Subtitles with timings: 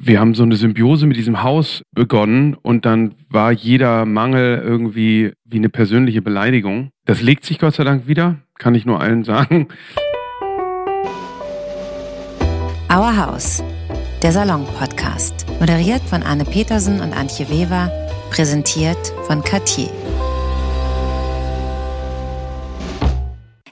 [0.00, 5.32] wir haben so eine Symbiose mit diesem Haus begonnen und dann war jeder Mangel irgendwie
[5.44, 6.90] wie eine persönliche Beleidigung.
[7.04, 9.68] Das legt sich Gott sei Dank wieder, kann ich nur allen sagen.
[12.90, 13.62] Our House,
[14.22, 15.46] der Salon-Podcast.
[15.58, 17.90] Moderiert von Anne Petersen und Antje Weber,
[18.30, 19.90] präsentiert von Cartier.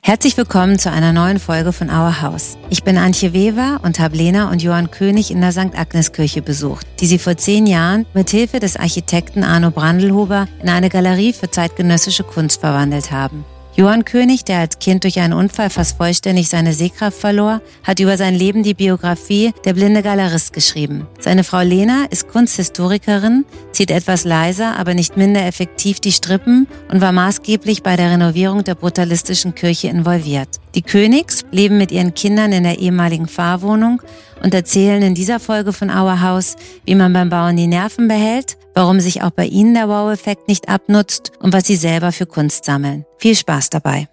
[0.06, 2.56] Herzlich willkommen zu einer neuen Folge von Our House.
[2.70, 5.76] Ich bin Antje Weber und habe Lena und Johann König in der St.
[5.76, 10.68] Agnes Kirche besucht, die sie vor zehn Jahren mit Hilfe des Architekten Arno Brandelhuber in
[10.68, 13.44] eine Galerie für zeitgenössische Kunst verwandelt haben.
[13.76, 18.16] Johann König, der als Kind durch einen Unfall fast vollständig seine Sehkraft verlor, hat über
[18.16, 21.06] sein Leben die Biografie Der blinde Galerist geschrieben.
[21.20, 27.02] Seine Frau Lena ist Kunsthistorikerin, zieht etwas leiser, aber nicht minder effektiv die Strippen und
[27.02, 30.48] war maßgeblich bei der Renovierung der brutalistischen Kirche involviert.
[30.76, 34.02] Die Königs leben mit ihren Kindern in der ehemaligen Fahrwohnung
[34.42, 38.58] und erzählen in dieser Folge von Our House, wie man beim Bauen die Nerven behält,
[38.74, 42.66] warum sich auch bei ihnen der Wow-Effekt nicht abnutzt und was sie selber für Kunst
[42.66, 43.06] sammeln.
[43.16, 44.06] Viel Spaß dabei.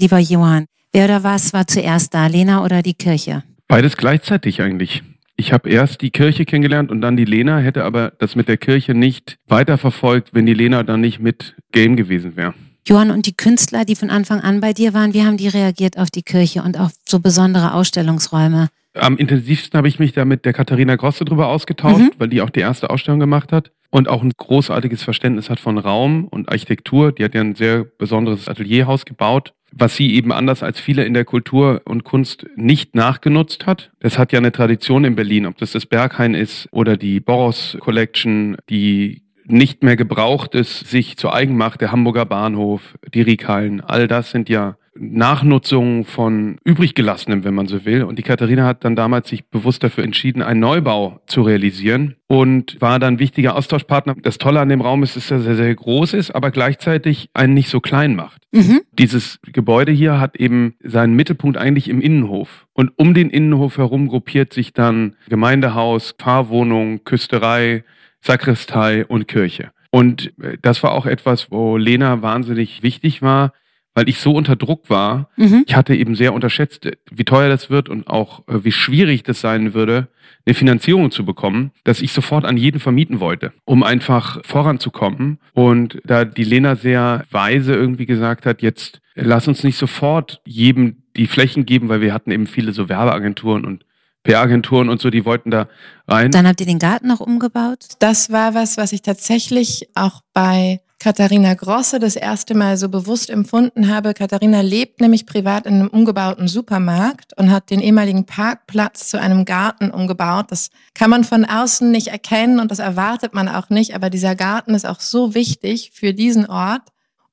[0.00, 3.44] Lieber Johann, wer oder was war zuerst da, Lena oder die Kirche?
[3.68, 5.02] Beides gleichzeitig eigentlich.
[5.36, 8.56] Ich habe erst die Kirche kennengelernt und dann die Lena, hätte aber das mit der
[8.56, 12.54] Kirche nicht weiterverfolgt, wenn die Lena dann nicht mit Game gewesen wäre.
[12.86, 15.98] Johann und die Künstler, die von Anfang an bei dir waren, wie haben die reagiert
[15.98, 18.68] auf die Kirche und auf so besondere Ausstellungsräume?
[18.94, 22.12] Am intensivsten habe ich mich da mit der Katharina Grosse drüber ausgetauscht, mhm.
[22.18, 25.78] weil die auch die erste Ausstellung gemacht hat und auch ein großartiges Verständnis hat von
[25.78, 27.12] Raum und Architektur.
[27.12, 31.14] Die hat ja ein sehr besonderes Atelierhaus gebaut, was sie eben anders als viele in
[31.14, 33.92] der Kultur und Kunst nicht nachgenutzt hat.
[34.00, 37.76] Das hat ja eine Tradition in Berlin, ob das das Berghain ist oder die Boros
[37.80, 43.80] Collection, die nicht mehr gebraucht ist, sich zu eigen macht, der Hamburger Bahnhof, die Riekhallen,
[43.80, 48.02] all das sind ja Nachnutzung von übrig gelassenem, wenn man so will.
[48.02, 52.80] Und die Katharina hat dann damals sich bewusst dafür entschieden, einen Neubau zu realisieren und
[52.80, 54.16] war dann wichtiger Austauschpartner.
[54.20, 57.54] Das Tolle an dem Raum ist, dass er sehr, sehr groß ist, aber gleichzeitig einen
[57.54, 58.42] nicht so klein macht.
[58.52, 58.80] Mhm.
[58.92, 62.66] Dieses Gebäude hier hat eben seinen Mittelpunkt eigentlich im Innenhof.
[62.72, 67.84] Und um den Innenhof herum gruppiert sich dann Gemeindehaus, Fahrwohnung, Küsterei,
[68.20, 69.72] Sakristei und Kirche.
[69.90, 70.32] Und
[70.62, 73.52] das war auch etwas, wo Lena wahnsinnig wichtig war,
[73.94, 75.28] weil ich so unter Druck war.
[75.36, 75.64] Mhm.
[75.66, 79.40] Ich hatte eben sehr unterschätzt, wie teuer das wird und auch äh, wie schwierig das
[79.40, 80.08] sein würde,
[80.46, 85.38] eine Finanzierung zu bekommen, dass ich sofort an jeden vermieten wollte, um einfach voranzukommen.
[85.52, 91.02] Und da die Lena sehr weise irgendwie gesagt hat, jetzt lass uns nicht sofort jedem
[91.16, 93.84] die Flächen geben, weil wir hatten eben viele so Werbeagenturen und
[94.22, 95.68] PR-Agenturen und so, die wollten da
[96.06, 96.30] rein.
[96.30, 97.86] Dann habt ihr den Garten noch umgebaut?
[97.98, 103.30] Das war was, was ich tatsächlich auch bei Katharina Grosse das erste Mal so bewusst
[103.30, 104.12] empfunden habe.
[104.12, 109.46] Katharina lebt nämlich privat in einem umgebauten Supermarkt und hat den ehemaligen Parkplatz zu einem
[109.46, 110.46] Garten umgebaut.
[110.50, 114.36] Das kann man von außen nicht erkennen und das erwartet man auch nicht, aber dieser
[114.36, 116.82] Garten ist auch so wichtig für diesen Ort.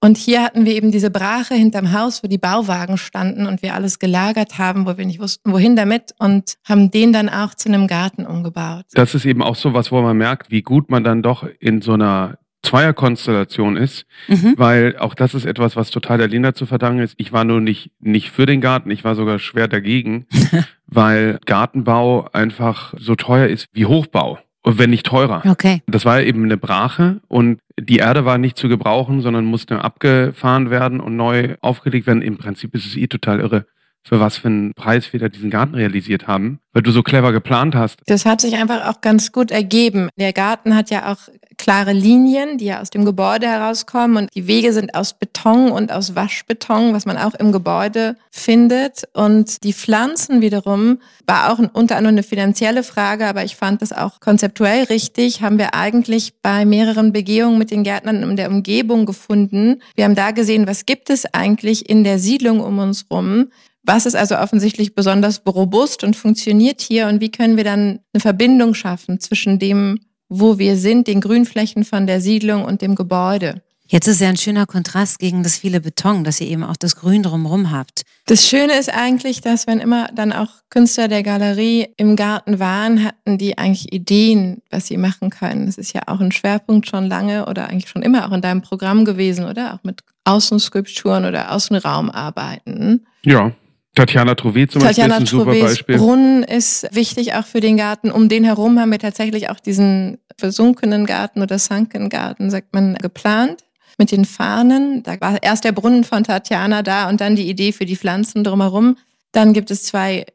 [0.08, 3.74] Und hier hatten wir eben diese Brache hinterm Haus, wo die Bauwagen standen und wir
[3.74, 7.68] alles gelagert haben, wo wir nicht wussten, wohin damit und haben den dann auch zu
[7.68, 8.86] einem Garten umgebaut.
[8.94, 11.82] Das ist eben auch so was, wo man merkt, wie gut man dann doch in
[11.82, 14.54] so einer Zweierkonstellation ist, mhm.
[14.56, 17.16] weil auch das ist etwas, was total der Lena zu verdanken ist.
[17.18, 20.26] Ich war nur nicht, nicht für den Garten, ich war sogar schwer dagegen,
[20.88, 24.40] weil Gartenbau einfach so teuer ist wie Hochbau.
[24.64, 25.44] Wenn nicht teurer.
[25.46, 25.82] Okay.
[25.88, 30.70] Das war eben eine Brache und die Erde war nicht zu gebrauchen, sondern musste abgefahren
[30.70, 32.22] werden und neu aufgelegt werden.
[32.22, 33.66] Im Prinzip ist es eh total irre,
[34.08, 37.32] für was für einen Preis wir da diesen Garten realisiert haben, weil du so clever
[37.32, 38.00] geplant hast.
[38.06, 40.10] Das hat sich einfach auch ganz gut ergeben.
[40.18, 41.18] Der Garten hat ja auch
[41.58, 45.92] klare Linien, die ja aus dem Gebäude herauskommen und die Wege sind aus Beton und
[45.92, 49.04] aus Waschbeton, was man auch im Gebäude findet.
[49.14, 53.92] Und die Pflanzen wiederum war auch unter anderem eine finanzielle Frage, aber ich fand das
[53.92, 59.06] auch konzeptuell richtig, haben wir eigentlich bei mehreren Begehungen mit den Gärtnern in der Umgebung
[59.06, 59.82] gefunden.
[59.96, 63.48] Wir haben da gesehen, was gibt es eigentlich in der Siedlung um uns rum,
[63.88, 68.22] was ist also offensichtlich besonders robust und funktioniert hier und wie können wir dann eine
[68.22, 73.62] Verbindung schaffen zwischen dem, wo wir sind, den Grünflächen von der Siedlung und dem Gebäude?
[73.90, 76.98] Jetzt ist ja ein schöner Kontrast gegen das viele Beton, dass ihr eben auch das
[76.98, 78.02] Grün drumherum habt.
[78.26, 83.06] Das Schöne ist eigentlich, dass wenn immer dann auch Künstler der Galerie im Garten waren,
[83.06, 85.68] hatten die eigentlich Ideen, was sie machen können.
[85.68, 88.62] Das ist ja auch ein Schwerpunkt schon lange oder eigentlich schon immer auch in deinem
[88.62, 89.74] Programm gewesen, oder?
[89.74, 93.08] Auch mit Außenskulpturen oder Außenraumarbeiten.
[93.24, 93.54] Ja.
[93.98, 95.98] Tatjana Trouvé zum Tatjana Beispiel ist ein super Beispiel.
[95.98, 98.12] Brunnen ist wichtig auch für den Garten.
[98.12, 102.96] Um den herum haben wir tatsächlich auch diesen versunkenen Garten oder Sunken Garten, sagt man,
[102.96, 103.64] geplant
[103.98, 105.02] mit den Fahnen.
[105.02, 108.44] Da war erst der Brunnen von Tatjana da und dann die Idee für die Pflanzen
[108.44, 108.98] drumherum.
[109.32, 110.26] Dann gibt es zwei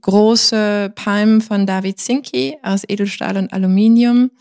[0.00, 4.32] große Palmen von David Zinke aus Edelstahl und Aluminium.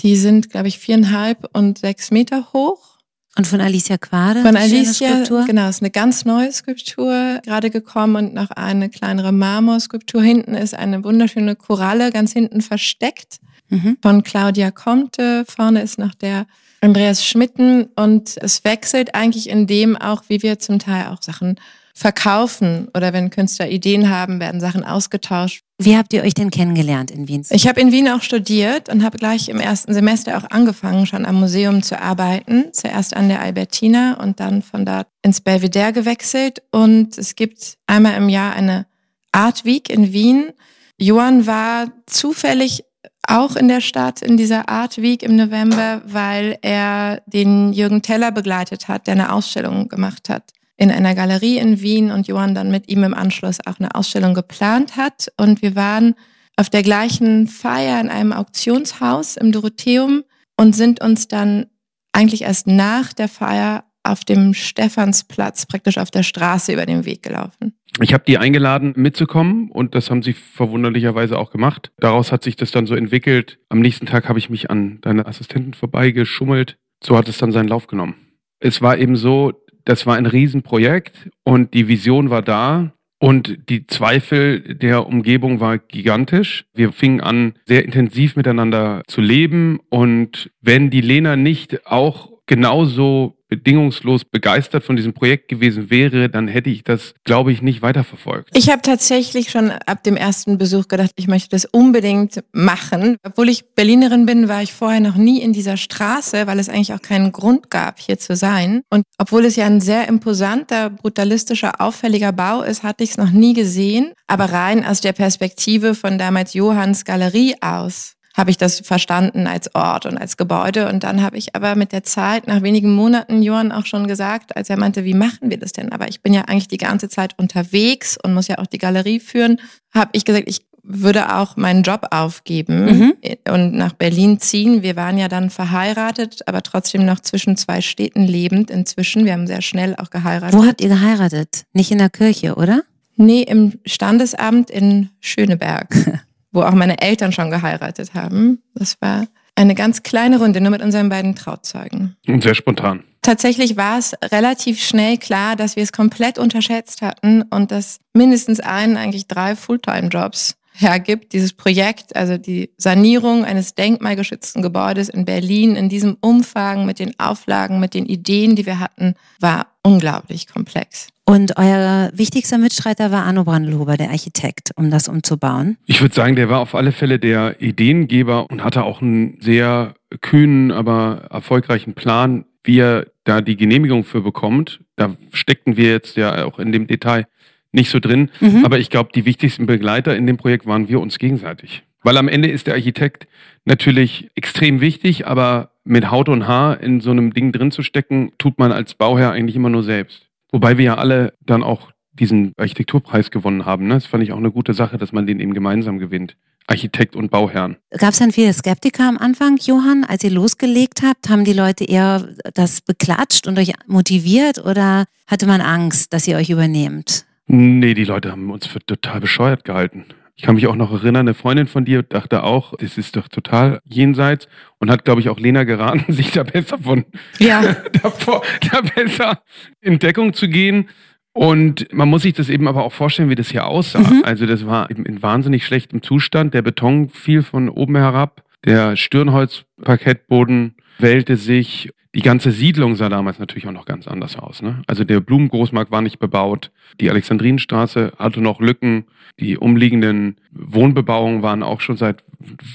[0.00, 2.93] Die sind, glaube ich, viereinhalb und sechs Meter hoch.
[3.36, 4.42] Und von Alicia Quade?
[4.42, 10.22] Von Alicia, genau, ist eine ganz neue Skulptur gerade gekommen und noch eine kleinere Marmorskulptur.
[10.22, 13.38] Hinten ist eine wunderschöne Koralle, ganz hinten versteckt,
[13.70, 13.98] mhm.
[14.00, 15.44] von Claudia Comte.
[15.48, 16.46] Vorne ist noch der
[16.80, 21.58] Andreas Schmitten und es wechselt eigentlich in dem auch, wie wir zum Teil auch Sachen
[21.92, 25.63] verkaufen oder wenn Künstler Ideen haben, werden Sachen ausgetauscht.
[25.78, 27.44] Wie habt ihr euch denn kennengelernt in Wien?
[27.50, 31.26] Ich habe in Wien auch studiert und habe gleich im ersten Semester auch angefangen, schon
[31.26, 32.72] am Museum zu arbeiten.
[32.72, 36.62] Zuerst an der Albertina und dann von dort ins Belvedere gewechselt.
[36.70, 38.86] Und es gibt einmal im Jahr eine
[39.32, 40.52] Art Week in Wien.
[40.96, 42.84] Johann war zufällig
[43.26, 48.30] auch in der Stadt in dieser Art Week im November, weil er den Jürgen Teller
[48.30, 52.70] begleitet hat, der eine Ausstellung gemacht hat in einer Galerie in Wien und Johann dann
[52.70, 55.32] mit ihm im Anschluss auch eine Ausstellung geplant hat.
[55.36, 56.14] Und wir waren
[56.56, 60.24] auf der gleichen Feier in einem Auktionshaus im Dorotheum
[60.56, 61.66] und sind uns dann
[62.12, 67.22] eigentlich erst nach der Feier auf dem Stephansplatz, praktisch auf der Straße über den Weg
[67.22, 67.74] gelaufen.
[68.00, 71.90] Ich habe die eingeladen mitzukommen und das haben sie verwunderlicherweise auch gemacht.
[71.98, 73.58] Daraus hat sich das dann so entwickelt.
[73.68, 76.76] Am nächsten Tag habe ich mich an deine Assistenten vorbeigeschummelt.
[77.02, 78.16] So hat es dann seinen Lauf genommen.
[78.60, 79.52] Es war eben so,
[79.84, 82.92] das war ein Riesenprojekt und die Vision war da.
[83.20, 86.66] Und die Zweifel der Umgebung war gigantisch.
[86.74, 89.80] Wir fingen an, sehr intensiv miteinander zu leben.
[89.88, 96.48] Und wenn die Lena nicht auch genauso bedingungslos begeistert von diesem Projekt gewesen wäre, dann
[96.48, 98.50] hätte ich das, glaube ich, nicht weiterverfolgt.
[98.54, 103.16] Ich habe tatsächlich schon ab dem ersten Besuch gedacht, ich möchte das unbedingt machen.
[103.22, 106.92] Obwohl ich Berlinerin bin, war ich vorher noch nie in dieser Straße, weil es eigentlich
[106.92, 108.82] auch keinen Grund gab, hier zu sein.
[108.90, 113.30] Und obwohl es ja ein sehr imposanter, brutalistischer, auffälliger Bau ist, hatte ich es noch
[113.30, 114.12] nie gesehen.
[114.26, 119.74] Aber rein aus der Perspektive von damals Johanns Galerie aus habe ich das verstanden als
[119.74, 120.88] Ort und als Gebäude.
[120.88, 124.56] Und dann habe ich aber mit der Zeit, nach wenigen Monaten, Johann auch schon gesagt,
[124.56, 125.92] als er meinte, wie machen wir das denn?
[125.92, 129.20] Aber ich bin ja eigentlich die ganze Zeit unterwegs und muss ja auch die Galerie
[129.20, 129.60] führen,
[129.92, 133.14] habe ich gesagt, ich würde auch meinen Job aufgeben mhm.
[133.48, 134.82] und nach Berlin ziehen.
[134.82, 139.24] Wir waren ja dann verheiratet, aber trotzdem noch zwischen zwei Städten lebend inzwischen.
[139.24, 140.58] Wir haben sehr schnell auch geheiratet.
[140.58, 141.64] Wo habt ihr geheiratet?
[141.72, 142.82] Nicht in der Kirche, oder?
[143.16, 146.22] Nee, im Standesamt in Schöneberg.
[146.54, 148.62] wo auch meine Eltern schon geheiratet haben.
[148.74, 152.16] Das war eine ganz kleine Runde, nur mit unseren beiden Trauzeugen.
[152.26, 153.04] Und sehr spontan.
[153.22, 158.60] Tatsächlich war es relativ schnell klar, dass wir es komplett unterschätzt hatten und dass mindestens
[158.60, 165.76] einen, eigentlich drei Fulltime-Jobs hergibt, dieses Projekt, also die Sanierung eines denkmalgeschützten Gebäudes in Berlin
[165.76, 171.08] in diesem Umfang mit den Auflagen, mit den Ideen, die wir hatten, war unglaublich komplex.
[171.26, 175.78] Und euer wichtigster Mitstreiter war Arno Brandelhuber, der Architekt, um das umzubauen?
[175.86, 179.94] Ich würde sagen, der war auf alle Fälle der Ideengeber und hatte auch einen sehr
[180.20, 184.80] kühnen, aber erfolgreichen Plan, wie er da die Genehmigung für bekommt.
[184.96, 187.26] Da steckten wir jetzt ja auch in dem Detail
[187.74, 188.30] nicht so drin.
[188.40, 188.64] Mhm.
[188.64, 191.82] Aber ich glaube, die wichtigsten Begleiter in dem Projekt waren wir uns gegenseitig.
[192.02, 193.26] Weil am Ende ist der Architekt
[193.64, 198.32] natürlich extrem wichtig, aber mit Haut und Haar in so einem Ding drin zu stecken,
[198.38, 200.28] tut man als Bauherr eigentlich immer nur selbst.
[200.52, 203.88] Wobei wir ja alle dann auch diesen Architekturpreis gewonnen haben.
[203.88, 203.94] Ne?
[203.94, 206.36] Das fand ich auch eine gute Sache, dass man den eben gemeinsam gewinnt.
[206.66, 207.76] Architekt und Bauherrn.
[207.98, 211.28] Gab es dann viele Skeptiker am Anfang, Johann, als ihr losgelegt habt?
[211.28, 216.36] Haben die Leute eher das beklatscht und euch motiviert oder hatte man Angst, dass ihr
[216.36, 217.26] euch übernehmt?
[217.46, 220.06] Nee, die Leute haben uns für total bescheuert gehalten.
[220.36, 223.28] Ich kann mich auch noch erinnern, eine Freundin von dir dachte auch, das ist doch
[223.28, 224.48] total jenseits
[224.78, 227.04] und hat, glaube ich, auch Lena geraten, sich da besser von
[227.38, 227.62] ja.
[228.02, 229.42] davor, da besser
[229.80, 230.88] in Deckung zu gehen.
[231.32, 233.98] Und man muss sich das eben aber auch vorstellen, wie das hier aussah.
[233.98, 234.22] Mhm.
[234.24, 236.54] Also das war eben in wahnsinnig schlechtem Zustand.
[236.54, 241.90] Der Beton fiel von oben herab, der Stirnholzparkettboden wählte sich.
[242.14, 244.62] Die ganze Siedlung sah damals natürlich auch noch ganz anders aus.
[244.62, 244.82] Ne?
[244.86, 246.70] Also der Blumengroßmarkt war nicht bebaut.
[247.00, 249.06] Die Alexandrinenstraße hatte noch Lücken.
[249.40, 252.22] Die umliegenden Wohnbebauungen waren auch schon seit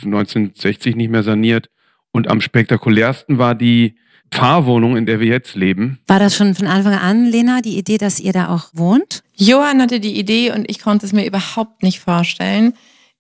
[0.03, 1.69] 1960 nicht mehr saniert.
[2.11, 3.95] Und am spektakulärsten war die
[4.31, 5.99] Pfarrwohnung, in der wir jetzt leben.
[6.07, 9.23] War das schon von Anfang an, Lena, die Idee, dass ihr da auch wohnt?
[9.35, 12.73] Johann hatte die Idee und ich konnte es mir überhaupt nicht vorstellen.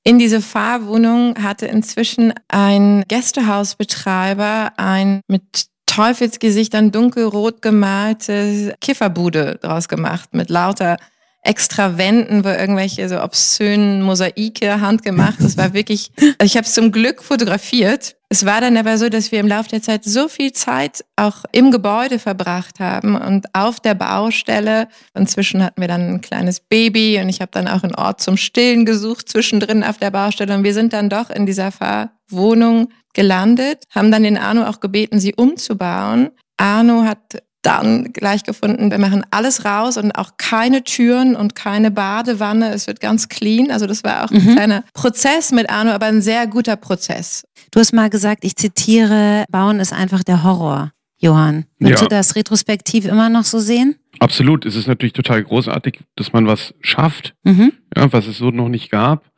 [0.03, 5.67] In diese Fahrwohnung hatte inzwischen ein Gästehausbetreiber ein mit
[5.99, 10.95] Teufelsgesichtern dunkelrot gemalte Kifferbude draus gemacht mit lauter
[11.43, 11.97] extra
[12.45, 15.41] wo irgendwelche so obszönen Mosaike handgemacht.
[15.41, 18.15] Das war wirklich, also ich habe es zum Glück fotografiert.
[18.31, 21.45] Es war dann aber so, dass wir im Laufe der Zeit so viel Zeit auch
[21.51, 24.87] im Gebäude verbracht haben und auf der Baustelle.
[25.15, 28.37] Inzwischen hatten wir dann ein kleines Baby und ich habe dann auch einen Ort zum
[28.37, 30.53] Stillen gesucht zwischendrin auf der Baustelle.
[30.53, 35.19] Und wir sind dann doch in dieser Fahrwohnung gelandet, haben dann den Arno auch gebeten,
[35.19, 36.29] sie umzubauen.
[36.57, 41.91] Arno hat dann gleich gefunden, wir machen alles raus und auch keine Türen und keine
[41.91, 42.73] Badewanne.
[42.73, 43.71] Es wird ganz clean.
[43.71, 44.37] Also das war auch mhm.
[44.37, 47.43] ein kleiner Prozess mit Arno, aber ein sehr guter Prozess.
[47.71, 50.91] Du hast mal gesagt, ich zitiere, Bauen ist einfach der Horror.
[51.19, 52.07] Johann, würdest ja.
[52.07, 53.95] du das retrospektiv immer noch so sehen?
[54.19, 54.65] Absolut.
[54.65, 57.73] Es ist natürlich total großartig, dass man was schafft, mhm.
[57.95, 59.29] ja, was es so noch nicht gab.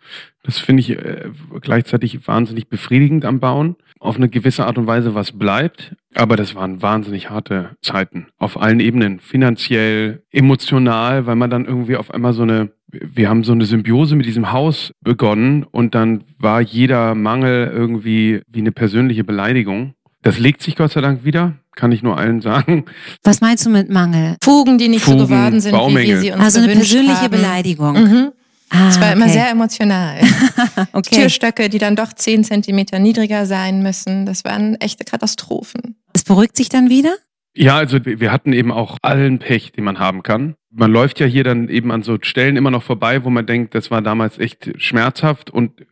[0.44, 3.76] Das finde ich äh, gleichzeitig wahnsinnig befriedigend am Bauen.
[4.00, 5.96] Auf eine gewisse Art und Weise was bleibt.
[6.16, 8.28] Aber das waren wahnsinnig harte Zeiten.
[8.38, 9.20] Auf allen Ebenen.
[9.20, 14.16] Finanziell, emotional, weil man dann irgendwie auf einmal so eine, wir haben so eine Symbiose
[14.16, 19.94] mit diesem Haus begonnen und dann war jeder Mangel irgendwie wie eine persönliche Beleidigung.
[20.24, 22.86] Das legt sich Gott sei Dank wieder, kann ich nur allen sagen.
[23.24, 24.38] Was meinst du mit Mangel?
[24.44, 26.04] Fugen, die nicht Fugen, so geworden sind, Baumenge.
[26.04, 27.32] wie wir sie uns Also eine persönliche haben.
[27.32, 27.94] Beleidigung.
[27.94, 28.32] Mhm.
[28.70, 29.18] Ah, es war okay.
[29.18, 30.22] immer sehr emotional.
[30.94, 31.16] okay.
[31.16, 35.98] Türstöcke, die dann doch zehn Zentimeter niedriger sein müssen, das waren echte Katastrophen.
[36.14, 37.14] Es beruhigt sich dann wieder?
[37.54, 40.56] Ja, also wir hatten eben auch allen Pech, den man haben kann.
[40.70, 43.76] Man läuft ja hier dann eben an so Stellen immer noch vorbei, wo man denkt,
[43.76, 45.86] das war damals echt schmerzhaft und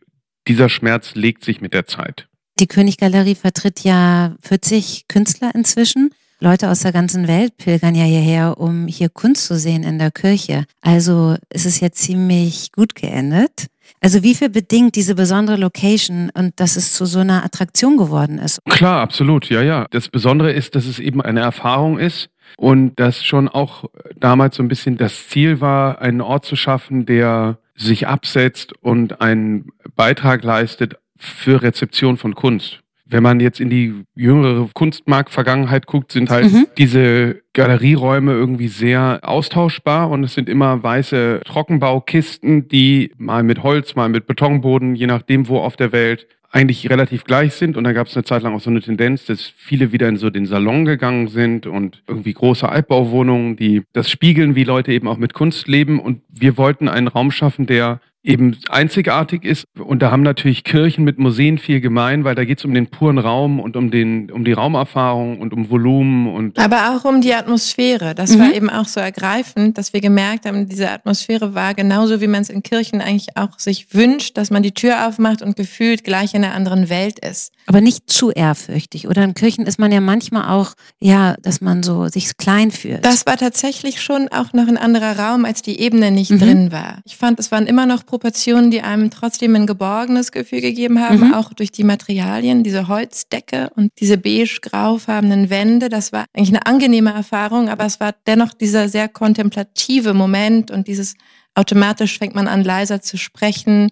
[0.48, 2.28] dieser Schmerz legt sich mit der Zeit.
[2.60, 6.10] Die Königgalerie vertritt ja 40 Künstler inzwischen.
[6.40, 10.10] Leute aus der ganzen Welt pilgern ja hierher, um hier Kunst zu sehen in der
[10.10, 10.66] Kirche.
[10.82, 13.68] Also ist es jetzt ziemlich gut geendet.
[14.02, 18.38] Also wie viel bedingt diese besondere Location und dass es zu so einer Attraktion geworden
[18.38, 18.60] ist?
[18.66, 19.86] Klar, absolut, ja, ja.
[19.90, 23.86] Das Besondere ist, dass es eben eine Erfahrung ist und dass schon auch
[24.18, 29.22] damals so ein bisschen das Ziel war, einen Ort zu schaffen, der sich absetzt und
[29.22, 32.80] einen Beitrag leistet für Rezeption von Kunst.
[33.04, 36.66] Wenn man jetzt in die jüngere Kunstmarkt-Vergangenheit guckt, sind halt mhm.
[36.78, 43.96] diese Galerieräume irgendwie sehr austauschbar und es sind immer weiße Trockenbaukisten, die mal mit Holz,
[43.96, 47.76] mal mit Betonboden, je nachdem wo auf der Welt, eigentlich relativ gleich sind.
[47.76, 50.16] Und da gab es eine Zeit lang auch so eine Tendenz, dass viele wieder in
[50.16, 55.08] so den Salon gegangen sind und irgendwie große Altbauwohnungen, die das spiegeln, wie Leute eben
[55.08, 56.00] auch mit Kunst leben.
[56.00, 59.64] Und wir wollten einen Raum schaffen, der eben einzigartig ist.
[59.78, 62.88] Und da haben natürlich Kirchen mit Museen viel gemein, weil da geht es um den
[62.88, 66.26] puren Raum und um, den, um die Raumerfahrung und um Volumen.
[66.32, 68.14] Und Aber auch um die Atmosphäre.
[68.14, 68.40] Das mhm.
[68.40, 72.42] war eben auch so ergreifend, dass wir gemerkt haben, diese Atmosphäre war genauso, wie man
[72.42, 76.34] es in Kirchen eigentlich auch sich wünscht, dass man die Tür aufmacht und gefühlt gleich
[76.34, 77.52] in einer anderen Welt ist.
[77.66, 79.06] Aber nicht zu ehrfürchtig.
[79.06, 83.04] Oder in Kirchen ist man ja manchmal auch, ja, dass man so sich klein fühlt.
[83.04, 86.38] Das war tatsächlich schon auch noch ein anderer Raum, als die Ebene nicht mhm.
[86.38, 86.98] drin war.
[87.04, 91.28] Ich fand, es waren immer noch Proportionen, die einem trotzdem ein geborgenes Gefühl gegeben haben,
[91.28, 91.34] mhm.
[91.34, 95.88] auch durch die Materialien, diese Holzdecke und diese beige-graufarbenen Wände.
[95.88, 100.88] Das war eigentlich eine angenehme Erfahrung, aber es war dennoch dieser sehr kontemplative Moment und
[100.88, 101.14] dieses
[101.54, 103.90] automatisch fängt man an leiser zu sprechen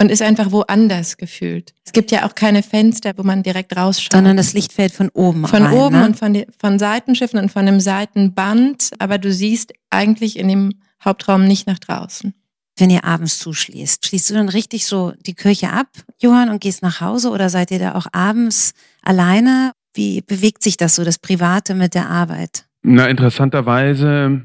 [0.00, 1.74] und ist einfach woanders gefühlt.
[1.84, 4.12] Es gibt ja auch keine Fenster, wo man direkt rausschaut.
[4.12, 6.06] Sondern das Licht fällt von oben Von rein, oben ne?
[6.06, 10.72] und von, von Seitenschiffen und von dem Seitenband, aber du siehst eigentlich in dem
[11.04, 12.34] Hauptraum nicht nach draußen
[12.80, 14.06] wenn ihr abends zuschließt?
[14.06, 15.88] Schließt du dann richtig so die Kirche ab,
[16.18, 19.72] Johann, und gehst nach Hause oder seid ihr da auch abends alleine?
[19.92, 22.64] Wie bewegt sich das so, das Private mit der Arbeit?
[22.82, 24.42] Na, interessanterweise,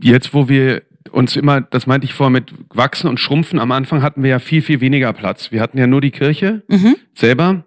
[0.00, 4.02] jetzt wo wir uns immer, das meinte ich vorher mit wachsen und schrumpfen, am Anfang
[4.02, 5.52] hatten wir ja viel, viel weniger Platz.
[5.52, 6.96] Wir hatten ja nur die Kirche mhm.
[7.14, 7.64] selber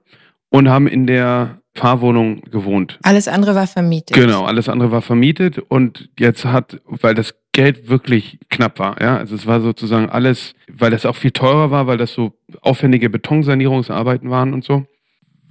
[0.50, 3.00] und haben in der Fahrwohnung gewohnt.
[3.04, 4.16] Alles andere war vermietet.
[4.16, 9.18] Genau, alles andere war vermietet und jetzt hat, weil das Geld wirklich knapp war, ja,
[9.18, 13.10] also es war sozusagen alles, weil das auch viel teurer war, weil das so aufwendige
[13.10, 14.86] Betonsanierungsarbeiten waren und so,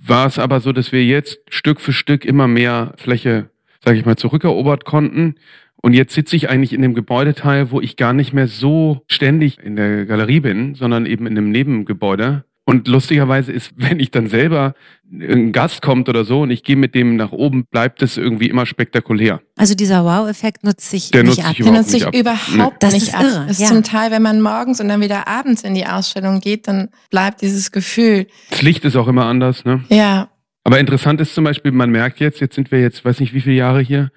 [0.02, 3.50] war es aber so, dass wir jetzt Stück für Stück immer mehr Fläche,
[3.84, 5.36] sage ich mal, zurückerobert konnten.
[5.82, 9.58] Und jetzt sitze ich eigentlich in dem Gebäudeteil, wo ich gar nicht mehr so ständig
[9.58, 14.28] in der Galerie bin, sondern eben in einem Nebengebäude und lustigerweise ist, wenn ich dann
[14.28, 14.74] selber
[15.12, 18.48] ein Gast kommt oder so und ich gehe mit dem nach oben, bleibt es irgendwie
[18.48, 19.40] immer spektakulär.
[19.56, 21.56] Also dieser Wow-Effekt nutzt sich Der nicht nutzt ab.
[21.56, 22.92] Sich Der nutzt sich überhaupt nee.
[22.92, 23.24] nicht ab.
[23.24, 23.66] Irre, ist ja.
[23.66, 27.42] zum Teil, wenn man morgens und dann wieder abends in die Ausstellung geht, dann bleibt
[27.42, 28.28] dieses Gefühl.
[28.50, 29.82] Das Licht ist auch immer anders, ne?
[29.88, 30.28] Ja.
[30.62, 33.40] Aber interessant ist zum Beispiel, man merkt jetzt, jetzt sind wir jetzt, weiß nicht wie
[33.40, 34.12] viele Jahre hier,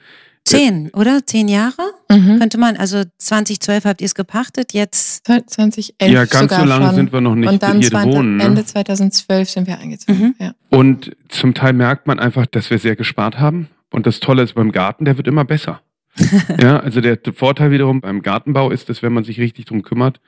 [0.46, 1.26] Zehn, oder?
[1.26, 1.82] Zehn Jahre?
[2.10, 2.40] Mhm.
[2.40, 5.26] Könnte man, also 2012 habt ihr es gepachtet, jetzt.
[5.26, 6.96] 2011 Ja, ganz sogar so lange schon.
[6.96, 8.38] sind wir noch nicht Und dann hier 20, wohnen.
[8.38, 8.44] Ne?
[8.44, 10.20] Ende 2012 sind wir eingezogen.
[10.20, 10.36] Mhm.
[10.40, 10.54] Ja.
[10.70, 13.70] Und zum Teil merkt man einfach, dass wir sehr gespart haben.
[13.92, 15.82] Und das Tolle ist beim Garten, der wird immer besser.
[16.60, 20.20] ja, also der Vorteil wiederum beim Gartenbau ist, dass wenn man sich richtig drum kümmert,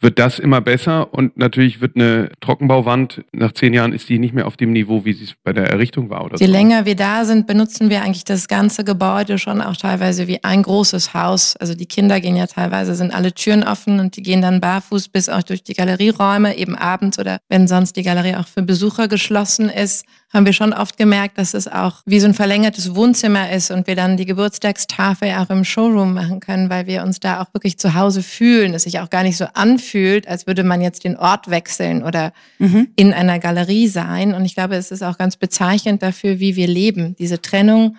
[0.00, 4.32] wird das immer besser und natürlich wird eine Trockenbauwand nach zehn Jahren ist die nicht
[4.32, 6.24] mehr auf dem Niveau, wie sie es bei der Errichtung war.
[6.24, 6.52] Oder Je so.
[6.52, 10.62] länger wir da sind, benutzen wir eigentlich das ganze Gebäude schon auch teilweise wie ein
[10.62, 11.56] großes Haus.
[11.58, 15.08] Also die Kinder gehen ja teilweise, sind alle Türen offen und die gehen dann barfuß
[15.08, 19.06] bis auch durch die Galerieräume, eben abends oder wenn sonst die Galerie auch für Besucher
[19.06, 23.50] geschlossen ist haben wir schon oft gemerkt, dass es auch wie so ein verlängertes Wohnzimmer
[23.50, 27.42] ist und wir dann die Geburtstagstafel auch im Showroom machen können, weil wir uns da
[27.42, 29.89] auch wirklich zu Hause fühlen, es sich auch gar nicht so anfühlt,
[30.26, 32.88] als würde man jetzt den Ort wechseln oder mhm.
[32.96, 34.34] in einer Galerie sein.
[34.34, 37.16] Und ich glaube, es ist auch ganz bezeichnend dafür, wie wir leben.
[37.16, 37.96] Diese Trennung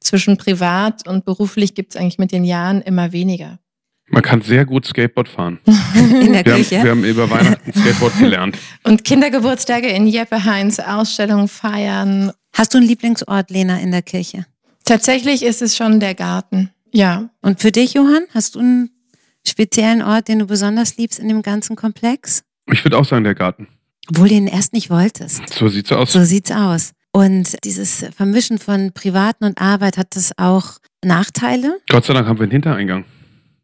[0.00, 3.58] zwischen privat und beruflich gibt es eigentlich mit den Jahren immer weniger.
[4.08, 5.58] Man kann sehr gut Skateboard fahren.
[5.94, 6.78] In der wir Küche.
[6.78, 8.58] Haben, wir haben über Weihnachten Skateboard gelernt.
[8.82, 12.30] Und Kindergeburtstage in Jeppe Heinz, Ausstellungen feiern.
[12.52, 14.44] Hast du einen Lieblingsort, Lena, in der Kirche?
[14.84, 16.70] Tatsächlich ist es schon der Garten.
[16.92, 17.30] Ja.
[17.40, 18.90] Und für dich, Johann, hast du einen
[19.46, 22.44] speziellen Ort, den du besonders liebst in dem ganzen Komplex?
[22.70, 23.68] Ich würde auch sagen, der Garten.
[24.08, 25.48] Obwohl du ihn erst nicht wolltest.
[25.50, 26.12] So sieht's aus.
[26.12, 26.92] So sieht's aus.
[27.12, 31.78] Und dieses Vermischen von Privaten und Arbeit, hat das auch Nachteile?
[31.88, 33.04] Gott sei Dank haben wir einen Hintereigang.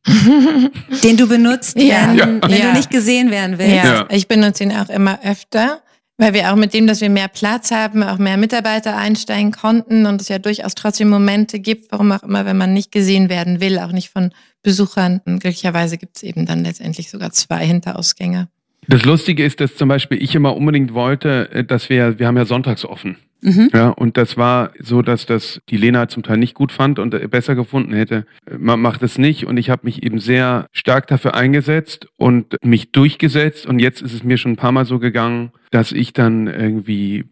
[1.03, 2.09] Den du benutzt, ja.
[2.09, 2.27] wenn, ja.
[2.27, 2.71] wenn ja.
[2.71, 3.85] du nicht gesehen werden willst.
[3.85, 4.07] Ja.
[4.11, 5.83] ich benutze ihn auch immer öfter,
[6.19, 10.07] weil wir auch mit dem, dass wir mehr Platz haben, auch mehr Mitarbeiter einsteigen konnten
[10.07, 13.61] und es ja durchaus trotzdem Momente gibt, warum auch immer, wenn man nicht gesehen werden
[13.61, 14.33] will, auch nicht von
[14.63, 15.21] Besuchern.
[15.25, 18.49] Und glücklicherweise gibt es eben dann letztendlich sogar zwei Hinterausgänge.
[18.89, 22.37] Das Lustige ist, dass zum Beispiel ich immer unbedingt wollte, äh, dass wir, wir haben
[22.37, 23.17] ja sonntags offen.
[23.41, 23.71] Mhm.
[23.73, 27.31] Ja, und das war so, dass das die Lena zum Teil nicht gut fand und
[27.31, 28.27] besser gefunden hätte.
[28.51, 32.91] Man macht es nicht und ich habe mich eben sehr stark dafür eingesetzt und mich
[32.91, 36.49] durchgesetzt und jetzt ist es mir schon ein paar Mal so gegangen, dass ich dann
[36.49, 37.27] irgendwie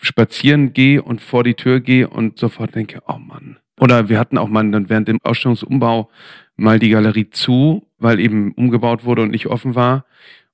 [0.00, 3.58] spazieren gehe und vor die Tür gehe und sofort denke, oh Mann.
[3.80, 6.10] Oder wir hatten auch mal dann während dem Ausstellungsumbau
[6.56, 10.04] mal die Galerie zu, weil eben umgebaut wurde und nicht offen war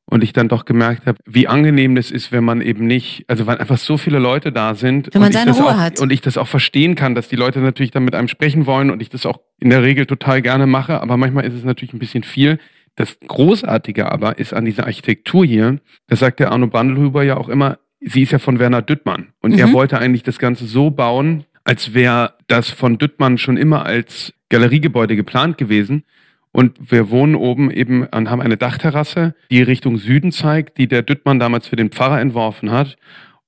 [0.09, 3.47] und ich dann doch gemerkt habe, wie angenehm das ist, wenn man eben nicht, also
[3.47, 5.79] weil einfach so viele Leute da sind wenn man und, seine ich das Ruhe auch,
[5.79, 6.01] hat.
[6.01, 8.91] und ich das auch verstehen kann, dass die Leute natürlich dann mit einem sprechen wollen
[8.91, 11.93] und ich das auch in der Regel total gerne mache, aber manchmal ist es natürlich
[11.93, 12.59] ein bisschen viel.
[12.95, 17.49] Das Großartige aber ist an dieser Architektur hier, das sagt der Arno Bandelhuber ja auch
[17.49, 19.59] immer, sie ist ja von Werner Düttmann und mhm.
[19.59, 24.33] er wollte eigentlich das Ganze so bauen, als wäre das von Düttmann schon immer als
[24.51, 26.05] Galeriegebäude geplant gewesen.
[26.53, 31.03] Und wir wohnen oben eben und haben eine Dachterrasse, die Richtung Süden zeigt, die der
[31.03, 32.97] Düttmann damals für den Pfarrer entworfen hat.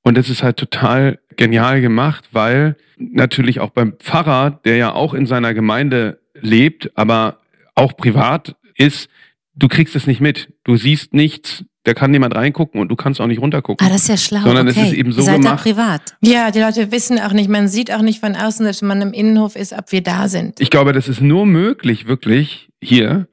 [0.03, 5.15] Und das ist halt total genial gemacht, weil natürlich auch beim Pfarrer, der ja auch
[5.15, 7.39] in seiner Gemeinde lebt, aber
[7.77, 9.09] auch privat ist,
[9.55, 10.53] du kriegst es nicht mit.
[10.65, 13.85] Du siehst nichts, da kann niemand reingucken und du kannst auch nicht runtergucken.
[13.85, 14.41] Ah, das ist ja schlau.
[14.43, 14.79] Sondern okay.
[14.79, 15.61] es ist eben so Ihr seid gemacht.
[15.61, 16.03] Da privat.
[16.21, 19.13] Ja, die Leute wissen auch nicht, man sieht auch nicht von außen, dass man im
[19.15, 20.61] Innenhof ist, ob wir da sind.
[20.61, 23.27] Ich glaube, das ist nur möglich, wirklich, hier,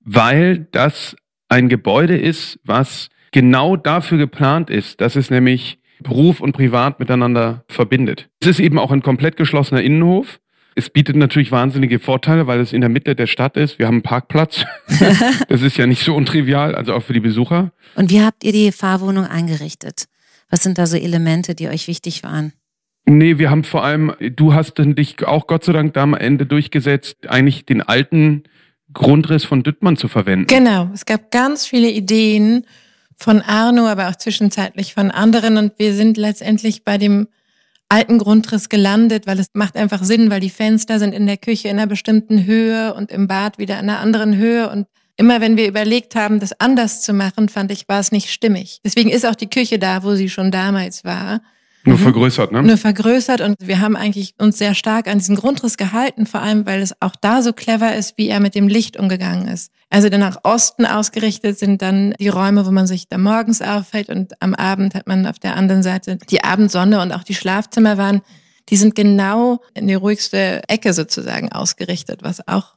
[0.00, 1.16] weil das
[1.48, 7.64] ein Gebäude ist, was genau dafür geplant ist, dass es nämlich Beruf und Privat miteinander
[7.68, 8.28] verbindet.
[8.40, 10.38] Es ist eben auch ein komplett geschlossener Innenhof.
[10.74, 13.78] Es bietet natürlich wahnsinnige Vorteile, weil es in der Mitte der Stadt ist.
[13.78, 14.64] Wir haben einen Parkplatz.
[15.48, 17.72] das ist ja nicht so untrivial, also auch für die Besucher.
[17.94, 20.06] Und wie habt ihr die Fahrwohnung eingerichtet?
[20.48, 22.52] Was sind da so Elemente, die euch wichtig waren?
[23.04, 26.46] Nee, wir haben vor allem, du hast dich auch Gott sei Dank da am Ende
[26.46, 28.44] durchgesetzt, eigentlich den alten
[28.92, 30.46] Grundriss von Düttmann zu verwenden.
[30.46, 32.66] Genau, es gab ganz viele Ideen
[33.16, 37.28] von Arno, aber auch zwischenzeitlich von anderen und wir sind letztendlich bei dem
[37.92, 41.68] alten Grundriss gelandet, weil es macht einfach Sinn, weil die Fenster sind in der Küche
[41.68, 44.86] in einer bestimmten Höhe und im Bad wieder in einer anderen Höhe und
[45.18, 48.80] immer wenn wir überlegt haben, das anders zu machen, fand ich, war es nicht stimmig.
[48.82, 51.42] Deswegen ist auch die Küche da, wo sie schon damals war.
[51.84, 52.02] Nur mhm.
[52.02, 52.62] vergrößert, ne?
[52.62, 56.64] Nur vergrößert und wir haben eigentlich uns sehr stark an diesen Grundriss gehalten, vor allem
[56.64, 59.72] weil es auch da so clever ist, wie er mit dem Licht umgegangen ist.
[59.90, 64.08] Also dann nach Osten ausgerichtet sind dann die Räume, wo man sich da morgens auffällt
[64.08, 67.98] und am Abend hat man auf der anderen Seite die Abendsonne und auch die Schlafzimmer
[67.98, 68.22] waren,
[68.68, 72.74] die sind genau in die ruhigste Ecke sozusagen ausgerichtet, was auch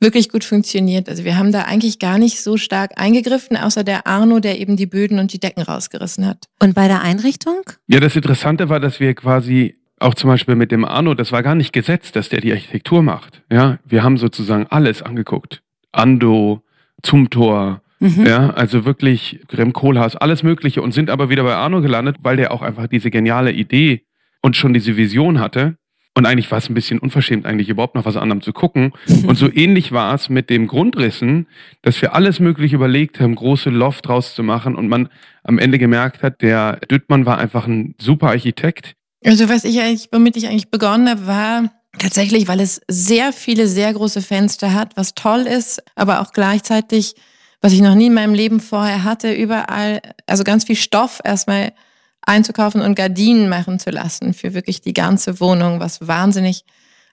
[0.00, 1.08] wirklich gut funktioniert.
[1.08, 4.76] Also wir haben da eigentlich gar nicht so stark eingegriffen, außer der Arno, der eben
[4.76, 6.46] die Böden und die Decken rausgerissen hat.
[6.58, 7.60] Und bei der Einrichtung?
[7.86, 11.42] Ja, das Interessante war, dass wir quasi auch zum Beispiel mit dem Arno, das war
[11.42, 13.42] gar nicht gesetzt, dass der die Architektur macht.
[13.52, 15.62] Ja, wir haben sozusagen alles angeguckt.
[15.92, 16.62] Ando,
[17.02, 18.26] Zumtor, mhm.
[18.26, 22.36] ja, also wirklich Grem Kohlhaas, alles Mögliche und sind aber wieder bei Arno gelandet, weil
[22.36, 24.06] der auch einfach diese geniale Idee
[24.40, 25.76] und schon diese Vision hatte.
[26.16, 28.92] Und eigentlich war es ein bisschen unverschämt, eigentlich überhaupt noch was anderem zu gucken.
[29.26, 31.46] Und so ähnlich war es mit dem Grundrissen,
[31.82, 35.08] dass wir alles Mögliche überlegt haben, große Loft draus zu machen und man
[35.44, 38.94] am Ende gemerkt hat, der Düttmann war einfach ein super Architekt.
[39.24, 43.66] Also was ich eigentlich, womit ich eigentlich begonnen habe, war tatsächlich, weil es sehr viele,
[43.66, 47.14] sehr große Fenster hat, was toll ist, aber auch gleichzeitig
[47.60, 51.72] was ich noch nie in meinem Leben vorher hatte, überall, also ganz viel Stoff erstmal
[52.22, 56.64] einzukaufen und Gardinen machen zu lassen für wirklich die ganze Wohnung, was wahnsinnig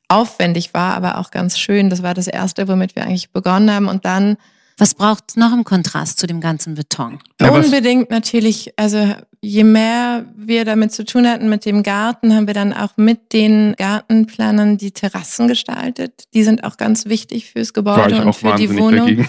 [0.08, 1.90] aufwendig war, aber auch ganz schön.
[1.90, 3.88] Das war das Erste, womit wir eigentlich begonnen haben.
[3.88, 4.38] Und dann
[4.78, 7.18] was braucht es noch im Kontrast zu dem ganzen Beton?
[7.42, 12.46] Ja, Unbedingt natürlich, also je mehr wir damit zu tun hatten mit dem Garten, haben
[12.46, 16.26] wir dann auch mit den Gartenplanern die Terrassen gestaltet.
[16.34, 19.08] Die sind auch ganz wichtig fürs Gebäude und für die Wohnung.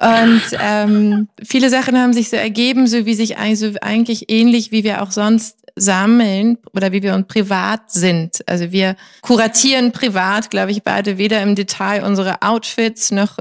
[0.00, 4.84] und ähm, viele Sachen haben sich so ergeben, so wie sich also eigentlich ähnlich, wie
[4.84, 8.46] wir auch sonst sammeln oder wie wir uns privat sind.
[8.48, 13.38] Also wir kuratieren privat, glaube ich, beide weder im Detail unsere Outfits noch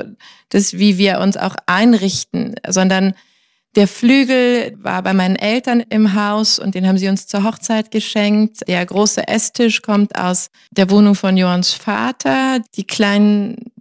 [0.49, 3.13] das, wie wir uns auch einrichten, sondern
[3.75, 7.91] der Flügel war bei meinen Eltern im Haus und den haben sie uns zur Hochzeit
[7.91, 8.67] geschenkt.
[8.67, 12.62] Der große Esstisch kommt aus der Wohnung von Johanns Vater.
[12.75, 13.71] Die kleinen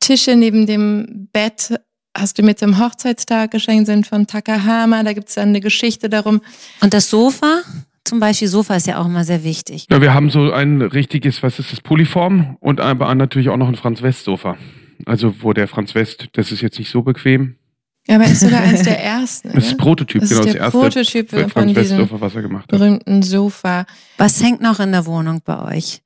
[0.00, 1.78] Tische neben dem Bett
[2.16, 5.02] hast du mir zum Hochzeitstag geschenkt, sind von Takahama.
[5.04, 6.40] Da gibt es dann eine Geschichte darum.
[6.80, 7.62] Und das Sofa?
[8.06, 9.86] Zum Beispiel Sofa ist ja auch immer sehr wichtig.
[9.90, 13.68] Ja, wir haben so ein richtiges, was ist das, Polyform und aber natürlich auch noch
[13.68, 14.56] ein Franz-West-Sofa.
[15.04, 17.56] Also wo der Franz West, das ist jetzt nicht so bequem.
[18.08, 19.52] Ja, aber ist sogar eines der ersten.
[19.52, 19.76] Das ist ne?
[19.78, 22.42] Prototyp, das genau, ist der das erste Prototyp Franz von West diesem Sofa, was er
[22.42, 22.78] gemacht hat.
[22.78, 23.84] berühmten Sofa.
[24.16, 26.02] Was hängt noch in der Wohnung bei euch?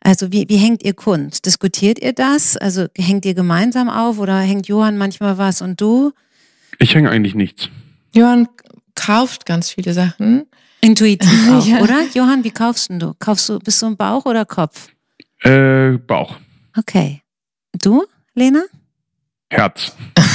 [0.00, 1.46] Also wie, wie hängt ihr Kunst?
[1.46, 2.56] Diskutiert ihr das?
[2.56, 6.12] Also hängt ihr gemeinsam auf oder hängt Johann manchmal was und du?
[6.78, 7.68] Ich hänge eigentlich nichts.
[8.14, 8.48] Johann
[8.94, 10.46] kauft ganz viele Sachen.
[10.84, 11.80] Intuitiv auch, ja.
[11.80, 12.02] oder?
[12.12, 13.14] Johann, wie kaufst du?
[13.18, 14.88] Kaufst du, bist du ein Bauch oder Kopf?
[15.42, 16.36] Äh, Bauch.
[16.76, 17.22] Okay.
[17.80, 18.64] Du, Lena?
[19.48, 19.92] Herz.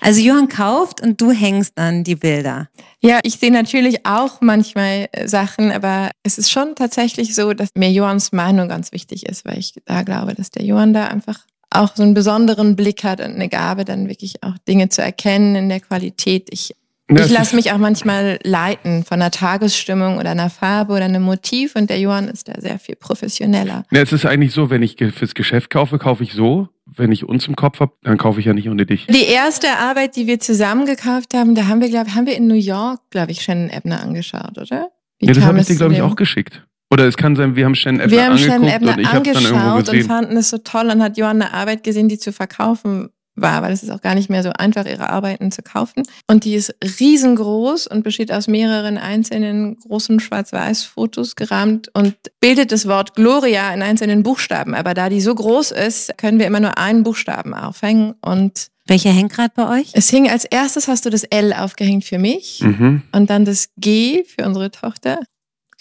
[0.00, 2.68] also Johann kauft und du hängst dann die Bilder.
[3.00, 7.68] Ja, ich sehe natürlich auch manchmal äh, Sachen, aber es ist schon tatsächlich so, dass
[7.74, 11.40] mir Johanns Meinung ganz wichtig ist, weil ich da glaube, dass der Johann da einfach
[11.70, 15.54] auch so einen besonderen Blick hat und eine Gabe, dann wirklich auch Dinge zu erkennen
[15.54, 16.48] in der Qualität.
[16.50, 16.74] Ich
[17.18, 21.74] ich lasse mich auch manchmal leiten von einer Tagesstimmung oder einer Farbe oder einem Motiv
[21.76, 23.84] und der Johann ist da sehr viel professioneller.
[23.90, 26.68] Ja, es ist eigentlich so, wenn ich fürs Geschäft kaufe, kaufe ich so.
[26.86, 29.06] Wenn ich uns im Kopf habe, dann kaufe ich ja nicht ohne dich.
[29.06, 32.48] Die erste Arbeit, die wir zusammen gekauft haben, da haben wir, glaube haben wir in
[32.48, 34.88] New York, glaube ich, Shannon Ebner angeschaut, oder?
[35.18, 36.66] Wie ja, das habe ich dir, glaube ich, auch geschickt.
[36.92, 39.06] Oder es kann sein, wir haben Shannon Ebner wir haben angeguckt Shannon Ebner und ich
[39.06, 40.02] habe dann irgendwo gesehen.
[40.02, 43.62] und fanden es so toll und hat Johann eine Arbeit gesehen, die zu verkaufen war,
[43.62, 46.02] weil es ist auch gar nicht mehr so einfach, ihre Arbeiten zu kaufen.
[46.26, 52.86] Und die ist riesengroß und besteht aus mehreren einzelnen großen Schwarz-Weiß-Fotos gerahmt und bildet das
[52.86, 54.74] Wort Gloria in einzelnen Buchstaben.
[54.74, 59.10] Aber da die so groß ist, können wir immer nur einen Buchstaben aufhängen und welcher
[59.10, 59.90] hängt gerade bei euch?
[59.92, 63.02] Es hing als erstes hast du das L aufgehängt für mich mhm.
[63.12, 65.20] und dann das G für unsere Tochter.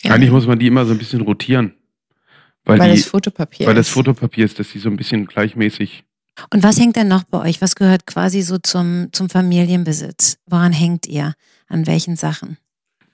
[0.03, 0.13] Ja.
[0.13, 1.73] Eigentlich muss man die immer so ein bisschen rotieren.
[2.65, 3.88] Weil, weil die, das Fotopapier Weil ist.
[3.88, 6.03] das Fotopapier ist, dass sie so ein bisschen gleichmäßig
[6.54, 7.62] und was hängt denn noch bei euch?
[7.62, 10.38] Was gehört quasi so zum, zum Familienbesitz?
[10.47, 11.34] Woran hängt ihr?
[11.67, 12.58] An welchen Sachen?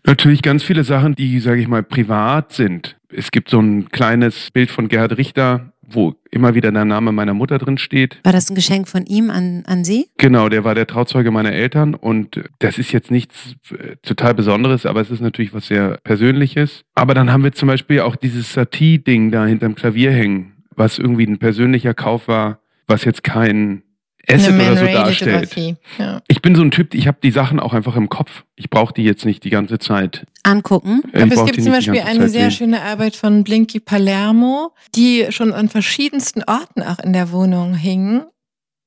[0.06, 2.96] Natürlich ganz viele Sachen, die, sage ich mal, privat sind.
[3.10, 7.34] Es gibt so ein kleines Bild von Gerhard Richter, wo immer wieder der Name meiner
[7.34, 8.20] Mutter drin steht.
[8.24, 10.08] War das ein Geschenk von ihm an, an Sie?
[10.18, 14.86] Genau, der war der Trauzeuge meiner Eltern und das ist jetzt nichts äh, total Besonderes,
[14.86, 16.84] aber es ist natürlich was sehr Persönliches.
[16.94, 21.26] Aber dann haben wir zum Beispiel auch dieses Satie-Ding da hinterm Klavier hängen, was irgendwie
[21.26, 23.84] ein persönlicher Kauf war was jetzt kein
[24.28, 25.56] Asset oder so darstellt.
[25.98, 26.22] Ja.
[26.28, 28.44] Ich bin so ein Typ, ich habe die Sachen auch einfach im Kopf.
[28.56, 30.26] Ich brauche die jetzt nicht die ganze Zeit.
[30.44, 31.04] Angucken.
[31.14, 32.52] Ich Aber es gibt zum Beispiel eine sehr sehen.
[32.52, 38.24] schöne Arbeit von Blinky Palermo, die schon an verschiedensten Orten auch in der Wohnung hing.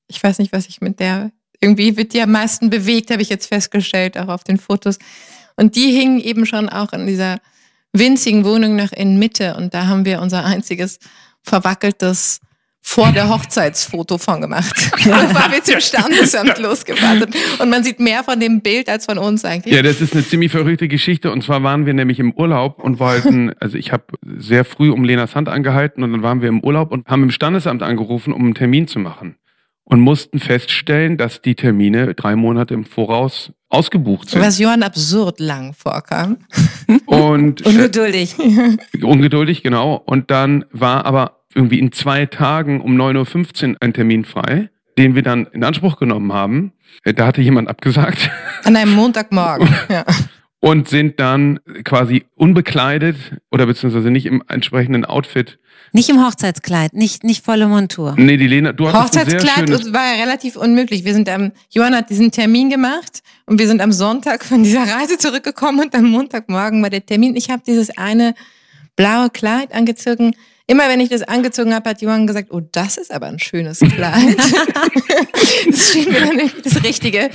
[0.09, 1.31] Ich weiß nicht, was ich mit der.
[1.61, 4.99] Irgendwie wird die am meisten bewegt, habe ich jetzt festgestellt, auch auf den Fotos.
[5.57, 7.39] Und die hingen eben schon auch in dieser
[7.93, 9.57] winzigen Wohnung noch in Mitte.
[9.57, 11.01] Und da haben wir unser einziges
[11.43, 12.41] verwackeltes
[12.89, 14.75] vor der Hochzeitsfoto von gemacht.
[14.93, 17.27] Bevor wir zum Standesamt losgefahren.
[17.59, 19.75] Und man sieht mehr von dem Bild als von uns eigentlich.
[19.75, 21.31] Ja, das ist eine ziemlich verrückte Geschichte.
[21.31, 25.05] Und zwar waren wir nämlich im Urlaub und wollten, also ich habe sehr früh um
[25.05, 28.43] Lenas Hand angehalten und dann waren wir im Urlaub und haben im Standesamt angerufen, um
[28.43, 29.37] einen Termin zu machen.
[29.85, 34.41] Und mussten feststellen, dass die Termine drei Monate im Voraus ausgebucht sind.
[34.41, 36.39] Was Johann absurd lang vorkam.
[37.05, 38.35] Und, ungeduldig.
[38.39, 39.95] Äh, ungeduldig, genau.
[39.95, 45.15] Und dann war aber irgendwie in zwei Tagen um 9.15 Uhr ein Termin frei, den
[45.15, 46.73] wir dann in Anspruch genommen haben.
[47.05, 48.31] Äh, da hatte jemand abgesagt.
[48.65, 50.05] An einem Montagmorgen, ja.
[50.61, 53.17] Und sind dann quasi unbekleidet
[53.53, 55.59] oder beziehungsweise nicht im entsprechenden Outfit
[55.93, 58.15] nicht im Hochzeitskleid, nicht, nicht volle Montur.
[58.19, 61.05] Nee, die Lena, du hattest Hochzeitskleid war ja relativ unmöglich.
[61.05, 64.83] Wir sind am, Johann hat diesen Termin gemacht und wir sind am Sonntag von dieser
[64.83, 67.37] Reise zurückgekommen und am Montagmorgen war der Termin.
[67.37, 68.35] Ich habe dieses eine
[68.97, 70.35] blaue Kleid angezogen
[70.69, 73.81] immer wenn ich das angezogen habe, hat Johann gesagt, oh, das ist aber ein schönes
[73.81, 74.37] Kleid.
[75.71, 77.31] das schien mir dann irgendwie das Richtige.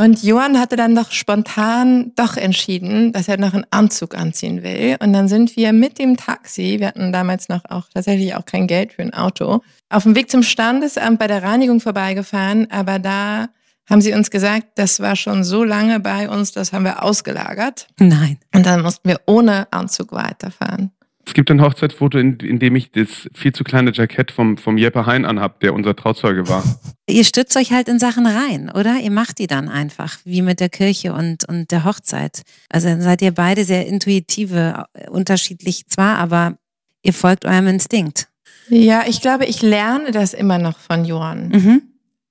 [0.00, 4.96] Und Johann hatte dann doch spontan doch entschieden, dass er noch einen Anzug anziehen will.
[5.00, 8.68] Und dann sind wir mit dem Taxi, wir hatten damals noch auch tatsächlich auch kein
[8.68, 12.70] Geld für ein Auto, auf dem Weg zum Standesamt bei der Reinigung vorbeigefahren.
[12.70, 13.48] Aber da
[13.90, 17.88] haben sie uns gesagt, das war schon so lange bei uns, das haben wir ausgelagert.
[17.98, 18.38] Nein.
[18.54, 20.92] Und dann mussten wir ohne Anzug weiterfahren.
[21.28, 24.78] Es gibt ein Hochzeitsfoto, in, in dem ich das viel zu kleine Jackett vom, vom
[24.78, 26.64] Jeppe Hein anhab, der unser Trauzeuge war.
[27.06, 28.98] Ihr stützt euch halt in Sachen rein, oder?
[28.98, 32.44] Ihr macht die dann einfach, wie mit der Kirche und, und der Hochzeit.
[32.70, 36.56] Also dann seid ihr beide sehr intuitive, unterschiedlich zwar, aber
[37.02, 38.28] ihr folgt eurem Instinkt.
[38.70, 41.48] Ja, ich glaube, ich lerne das immer noch von Johann.
[41.50, 41.82] Mhm.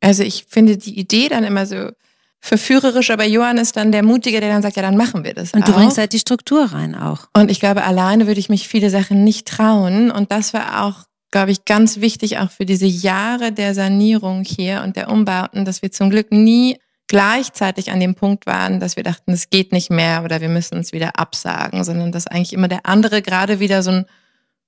[0.02, 1.92] Also ich finde die Idee dann immer so
[2.40, 5.54] verführerisch, aber Johann ist dann der Mutige, der dann sagt, ja, dann machen wir das.
[5.54, 5.78] Und du auch.
[5.78, 7.28] bringst halt die Struktur rein auch.
[7.36, 10.12] Und ich glaube, alleine würde ich mich viele Sachen nicht trauen.
[10.12, 14.82] Und das war auch, glaube ich, ganz wichtig auch für diese Jahre der Sanierung hier
[14.84, 19.04] und der Umbauten, dass wir zum Glück nie gleichzeitig an dem Punkt waren, dass wir
[19.04, 22.68] dachten, es geht nicht mehr oder wir müssen uns wieder absagen, sondern dass eigentlich immer
[22.68, 24.06] der andere gerade wieder so ein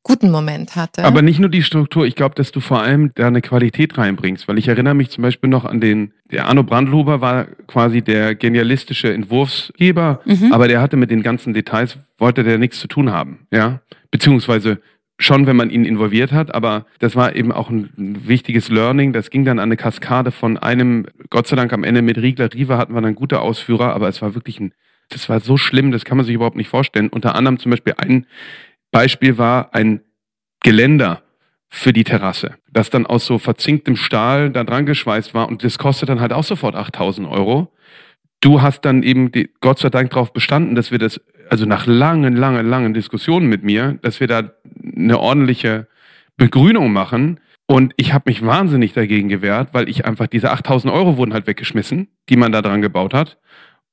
[0.03, 1.03] guten Moment hatte.
[1.03, 4.47] Aber nicht nur die Struktur, ich glaube, dass du vor allem da eine Qualität reinbringst,
[4.47, 8.35] weil ich erinnere mich zum Beispiel noch an den, der Arno Brandluber war quasi der
[8.35, 10.51] genialistische Entwurfsgeber, Mhm.
[10.53, 13.81] aber der hatte mit den ganzen Details, wollte der nichts zu tun haben, ja,
[14.11, 14.79] beziehungsweise
[15.21, 19.11] schon, wenn man ihn involviert hat, aber das war eben auch ein, ein wichtiges Learning.
[19.11, 22.49] Das ging dann an eine Kaskade von einem, Gott sei Dank am Ende mit Riegler
[22.53, 24.71] Riva hatten wir dann gute Ausführer, aber es war wirklich ein,
[25.09, 27.09] das war so schlimm, das kann man sich überhaupt nicht vorstellen.
[27.09, 28.27] Unter anderem zum Beispiel ein
[28.91, 30.01] Beispiel war ein
[30.61, 31.21] Geländer
[31.69, 35.77] für die Terrasse, das dann aus so verzinktem Stahl da dran geschweißt war und das
[35.77, 37.71] kostet dann halt auch sofort 8000 Euro.
[38.41, 41.85] Du hast dann eben die, Gott sei Dank darauf bestanden, dass wir das, also nach
[41.85, 44.51] langen, langen, langen Diskussionen mit mir, dass wir da
[44.95, 45.87] eine ordentliche
[46.37, 47.39] Begrünung machen.
[47.67, 51.45] Und ich habe mich wahnsinnig dagegen gewehrt, weil ich einfach diese 8000 Euro wurden halt
[51.45, 53.37] weggeschmissen, die man da dran gebaut hat.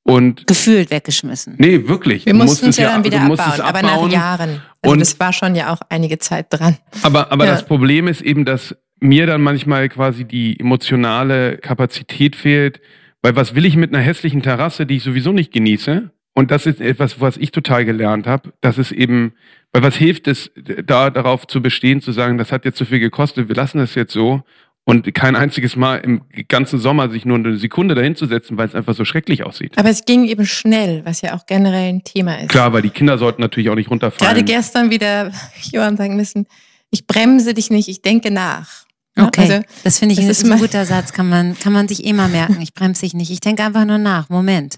[0.07, 1.57] Und Gefühlt weggeschmissen.
[1.59, 2.27] nee, wirklich.
[2.27, 4.09] wir mussten musst es ja dann wieder abbauen, es aber nach.
[4.11, 4.51] Jahren.
[4.83, 6.77] Also Und- das war schon ja auch einige Zeit dran.
[7.03, 7.51] Aber, aber Ja.
[7.53, 12.81] das Problem ist eben, dass mir dann manchmal quasi die emotionale Kapazität fehlt,
[13.23, 16.11] weil was will ich mit einer hässlichen Terrasse, die ich sowieso nicht genieße?
[16.35, 19.33] Und das ist etwas, was ich total gelernt habe, dass es eben,
[19.73, 20.51] weil was hilft es,
[20.85, 23.95] da darauf zu bestehen, zu sagen, das hat jetzt zu viel gekostet, wir lassen das
[23.95, 24.43] jetzt so
[24.89, 28.95] und kein einziges Mal im ganzen Sommer sich nur eine Sekunde dahinzusetzen, weil es einfach
[28.95, 29.77] so schrecklich aussieht.
[29.77, 32.49] Aber es ging eben schnell, was ja auch generell ein Thema ist.
[32.51, 34.33] Klar, weil die Kinder sollten natürlich auch nicht runterfallen.
[34.33, 35.33] Gerade gestern wieder
[35.73, 36.47] Johann sagen müssen,
[36.91, 38.87] ich bremse dich nicht, ich denke nach.
[39.19, 41.89] Okay, Also, das finde ich das ein, ist ein guter Satz, kann man, kann man
[41.89, 42.59] sich eh mal merken.
[42.63, 43.31] Ich bremse dich nicht.
[43.31, 44.29] Ich denke einfach nur nach.
[44.29, 44.77] Moment.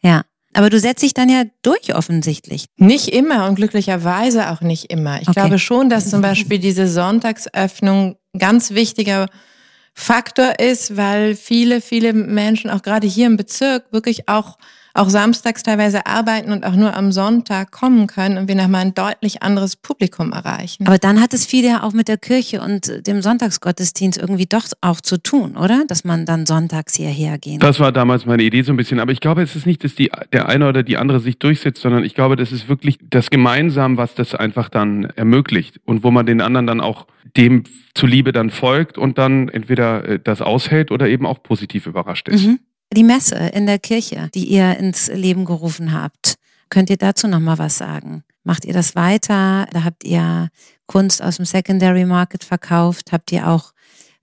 [0.00, 0.22] Ja.
[0.54, 2.64] Aber du setzt dich dann ja durch offensichtlich.
[2.76, 5.20] nicht immer und glücklicherweise auch nicht immer.
[5.20, 5.40] Ich Okay.
[5.40, 9.26] glaube schon, dass zum Beispiel diese Sonntagsöffnung ein ganz wichtiger
[10.00, 14.56] Faktor ist, weil viele, viele Menschen auch gerade hier im Bezirk wirklich auch
[14.94, 18.94] auch samstags teilweise arbeiten und auch nur am Sonntag kommen können und wir nochmal ein
[18.94, 20.86] deutlich anderes Publikum erreichen.
[20.86, 24.64] Aber dann hat es viel ja auch mit der Kirche und dem Sonntagsgottesdienst irgendwie doch
[24.80, 25.84] auch zu tun, oder?
[25.86, 27.60] Dass man dann sonntags hierher gehen.
[27.60, 29.00] Das war damals meine Idee so ein bisschen.
[29.00, 31.80] Aber ich glaube, es ist nicht, dass die, der eine oder die andere sich durchsetzt,
[31.80, 36.10] sondern ich glaube, das ist wirklich das Gemeinsam, was das einfach dann ermöglicht und wo
[36.10, 40.90] man den anderen dann auch dem zuliebe dann folgt und dann entweder äh, das aushält
[40.90, 42.46] oder eben auch positiv überrascht ist.
[42.46, 42.60] Mhm.
[42.92, 46.34] Die Messe in der Kirche, die ihr ins Leben gerufen habt,
[46.70, 48.24] könnt ihr dazu noch mal was sagen?
[48.42, 49.68] Macht ihr das weiter?
[49.72, 50.48] Da habt ihr
[50.86, 53.12] Kunst aus dem Secondary Market verkauft?
[53.12, 53.72] Habt ihr auch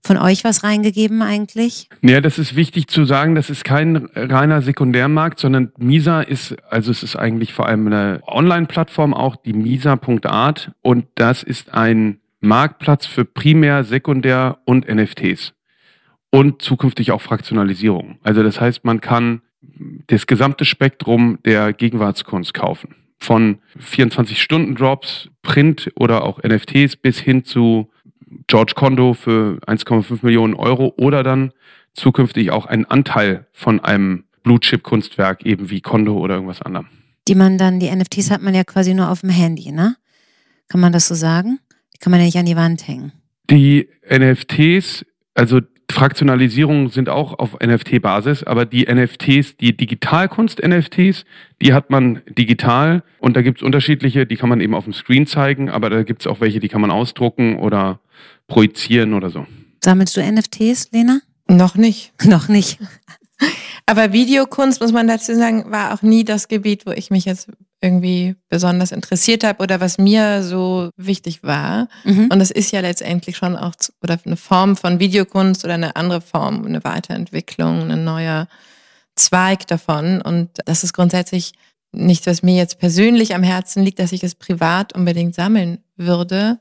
[0.04, 1.88] von euch was reingegeben eigentlich?
[2.02, 6.90] Ja, das ist wichtig zu sagen, das ist kein reiner Sekundärmarkt, sondern Misa ist, also
[6.90, 13.06] es ist eigentlich vor allem eine Online-Plattform auch, die Misa.art und das ist ein Marktplatz
[13.06, 15.54] für Primär-, Sekundär- und NFTs
[16.30, 18.18] und zukünftig auch Fraktionalisierung.
[18.22, 19.42] Also das heißt, man kann
[20.06, 22.94] das gesamte Spektrum der Gegenwartskunst kaufen.
[23.18, 27.90] Von 24-Stunden-Drops, Print oder auch NFTs bis hin zu
[28.46, 31.52] George Kondo für 1,5 Millionen Euro oder dann
[31.94, 36.86] zukünftig auch einen Anteil von einem Blue-Chip-Kunstwerk, eben wie Kondo oder irgendwas anderem.
[37.26, 39.96] Die man dann, die NFTs hat man ja quasi nur auf dem Handy, ne?
[40.68, 41.58] Kann man das so sagen?
[41.94, 43.12] Die kann man ja nicht an die Wand hängen.
[43.50, 51.24] Die NFTs, also Fraktionalisierungen sind auch auf NFT-Basis, aber die NFTs, die Digitalkunst-NFTs,
[51.62, 55.26] die hat man digital und da gibt's unterschiedliche, die kann man eben auf dem Screen
[55.26, 58.00] zeigen, aber da gibt's auch welche, die kann man ausdrucken oder
[58.48, 59.46] projizieren oder so.
[59.82, 61.20] Sammelst du NFTs, Lena?
[61.48, 62.12] Noch nicht.
[62.24, 62.78] Noch nicht.
[63.86, 67.48] Aber Videokunst, muss man dazu sagen, war auch nie das Gebiet, wo ich mich jetzt
[67.80, 71.88] irgendwie besonders interessiert habe oder was mir so wichtig war.
[72.04, 72.28] Mhm.
[72.32, 76.20] Und das ist ja letztendlich schon auch oder eine Form von Videokunst oder eine andere
[76.20, 78.48] Form, eine Weiterentwicklung, ein neuer
[79.14, 80.20] Zweig davon.
[80.22, 81.52] Und das ist grundsätzlich
[81.92, 86.58] nichts, was mir jetzt persönlich am Herzen liegt, dass ich es privat unbedingt sammeln würde.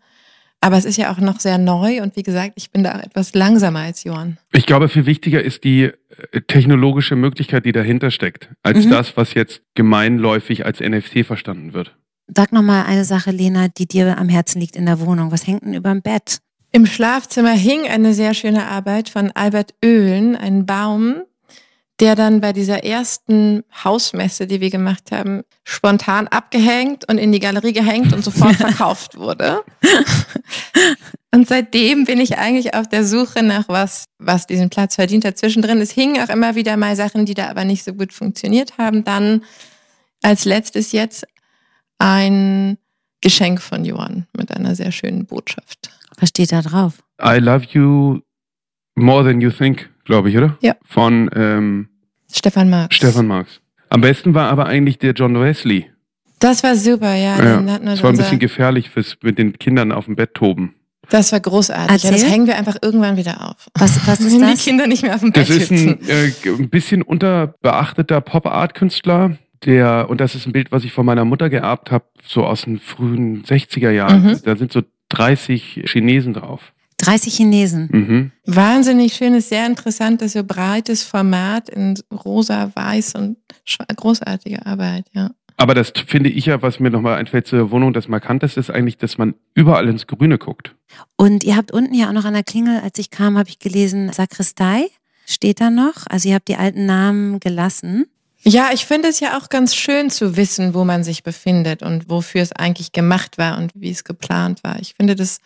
[0.59, 3.03] Aber es ist ja auch noch sehr neu und wie gesagt, ich bin da auch
[3.03, 4.37] etwas langsamer als Johann.
[4.53, 8.89] Ich glaube, viel wichtiger ist die äh, technologische Möglichkeit, die dahinter steckt, als mhm.
[8.89, 11.95] das, was jetzt gemeinläufig als NFT verstanden wird.
[12.35, 15.31] Sag nochmal eine Sache, Lena, die dir am Herzen liegt in der Wohnung.
[15.31, 16.39] Was hängt denn über dem Bett?
[16.71, 21.21] Im Schlafzimmer hing eine sehr schöne Arbeit von Albert Oehlen, ein Baum,
[21.99, 27.39] der dann bei dieser ersten Hausmesse, die wir gemacht haben, spontan abgehängt und in die
[27.39, 29.63] Galerie gehängt und sofort verkauft wurde.
[31.33, 35.38] Und seitdem bin ich eigentlich auf der Suche nach was, was diesen Platz verdient hat.
[35.38, 38.77] Zwischendrin, es hingen auch immer wieder mal Sachen, die da aber nicht so gut funktioniert
[38.77, 39.03] haben.
[39.03, 39.43] Dann
[40.21, 41.27] als letztes jetzt
[41.99, 42.77] ein
[43.21, 45.89] Geschenk von Johann mit einer sehr schönen Botschaft.
[46.19, 47.03] Was steht da drauf?
[47.21, 48.21] I love you
[48.95, 50.57] more than you think glaube ich, oder?
[50.61, 50.75] Ja.
[50.83, 51.89] Von ähm,
[52.31, 52.95] Stefan Marx.
[52.95, 53.61] Stefan Marx.
[53.89, 55.85] Am besten war aber eigentlich der John Wesley.
[56.39, 57.43] Das war super, ja.
[57.43, 57.79] ja.
[57.79, 60.75] das war ein bisschen gefährlich fürs mit den Kindern auf dem Bett toben.
[61.09, 62.03] Das war großartig.
[62.03, 63.67] Ja, das hängen wir einfach irgendwann wieder auf.
[63.75, 64.59] Was, was ist Wenn das?
[64.59, 69.37] die Kinder nicht mehr auf dem Bett Das ist ein, äh, ein bisschen unterbeachteter Pop-Art-Künstler,
[69.65, 72.63] der, und das ist ein Bild, was ich von meiner Mutter geerbt habe, so aus
[72.63, 74.23] den frühen 60er Jahren.
[74.23, 74.41] Mhm.
[74.43, 76.73] Da sind so 30 Chinesen drauf.
[76.97, 77.89] 30 Chinesen.
[77.91, 78.31] Mhm.
[78.45, 83.38] Wahnsinnig schönes, sehr interessantes, so breites Format in rosa, weiß und
[83.95, 85.31] großartige Arbeit, ja.
[85.60, 88.97] Aber das finde ich ja, was mir nochmal einfällt zur Wohnung, das Markanteste ist eigentlich,
[88.97, 90.75] dass man überall ins Grüne guckt.
[91.15, 93.57] Und ihr habt unten ja auch noch an der Klingel, als ich kam, habe ich
[93.57, 94.88] gelesen, Sakristei
[95.25, 96.05] steht da noch.
[96.10, 98.05] Also ihr habt die alten Namen gelassen.
[98.43, 102.07] Ja, ich finde es ja auch ganz schön zu wissen, wo man sich befindet und
[102.07, 104.79] wofür es eigentlich gemacht war und wie es geplant war.
[104.79, 105.39] Ich finde das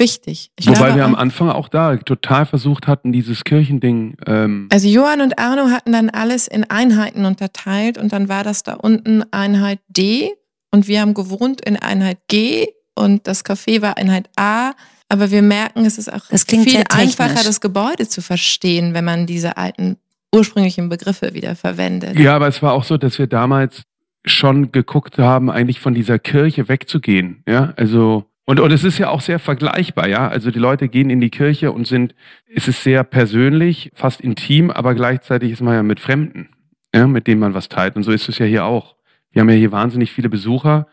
[0.00, 0.50] wichtig.
[0.58, 4.16] Ich Wobei glaube, wir am Anfang auch da total versucht hatten, dieses Kirchending.
[4.26, 8.64] Ähm also Johann und Arno hatten dann alles in Einheiten unterteilt und dann war das
[8.64, 10.32] da unten Einheit D
[10.72, 14.72] und wir haben gewohnt in Einheit G und das Café war Einheit A.
[15.08, 19.56] Aber wir merken, es ist auch viel einfacher, das Gebäude zu verstehen, wenn man diese
[19.56, 19.96] alten
[20.32, 22.18] ursprünglichen Begriffe wieder verwendet.
[22.18, 23.82] Ja, aber es war auch so, dass wir damals
[24.24, 27.42] schon geguckt haben, eigentlich von dieser Kirche wegzugehen.
[27.48, 30.26] Ja, also und, und es ist ja auch sehr vergleichbar, ja.
[30.26, 32.16] Also die Leute gehen in die Kirche und sind,
[32.52, 36.48] es ist sehr persönlich, fast intim, aber gleichzeitig ist man ja mit Fremden,
[36.92, 37.94] ja, mit denen man was teilt.
[37.94, 38.96] Und so ist es ja hier auch.
[39.30, 40.88] Wir haben ja hier wahnsinnig viele Besucher,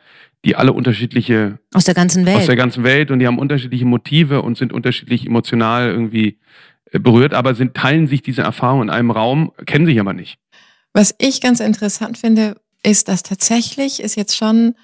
[0.46, 3.86] die alle unterschiedliche aus der ganzen Welt aus der ganzen Welt und die haben unterschiedliche
[3.86, 6.38] Motive und sind unterschiedlich emotional irgendwie
[6.91, 10.38] äh, berührt, aber sind teilen sich diese Erfahrung in einem Raum, kennen sich aber nicht.
[10.93, 14.76] Was ich ganz interessant finde, ist, dass tatsächlich ist jetzt schon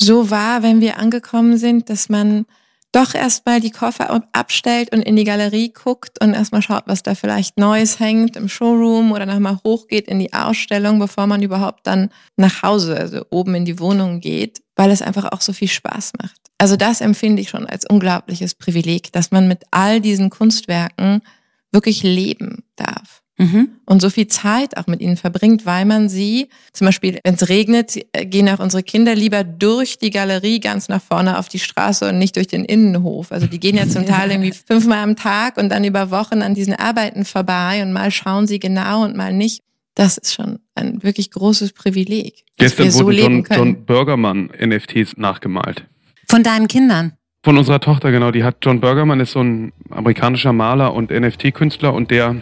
[0.00, 2.46] so war, wenn wir angekommen sind, dass man
[2.92, 7.14] doch erstmal die Koffer abstellt und in die Galerie guckt und erstmal schaut, was da
[7.14, 12.10] vielleicht Neues hängt im Showroom oder nochmal hochgeht in die Ausstellung, bevor man überhaupt dann
[12.36, 16.12] nach Hause, also oben in die Wohnung geht, weil es einfach auch so viel Spaß
[16.20, 16.40] macht.
[16.58, 21.22] Also das empfinde ich schon als unglaubliches Privileg, dass man mit all diesen Kunstwerken
[21.70, 23.70] wirklich leben darf mhm.
[23.86, 27.48] und so viel Zeit auch mit ihnen verbringt, weil man sie, zum Beispiel, wenn es
[27.48, 32.08] regnet, gehen auch unsere Kinder lieber durch die Galerie ganz nach vorne auf die Straße
[32.08, 33.32] und nicht durch den Innenhof.
[33.32, 36.54] Also die gehen ja zum Teil irgendwie fünfmal am Tag und dann über Wochen an
[36.54, 39.62] diesen Arbeiten vorbei und mal schauen sie genau und mal nicht.
[39.94, 42.44] Das ist schon ein wirklich großes Privileg.
[42.56, 45.84] Gestern wurden John, John Burgermann NFTs nachgemalt.
[46.28, 47.14] Von deinen Kindern?
[47.42, 48.30] Von unserer Tochter, genau.
[48.30, 52.36] Die hat John Burgermann ist so ein amerikanischer Maler und NFT-Künstler und der